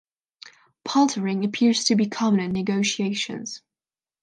[0.83, 3.61] Paltering appears to be common in negotiations.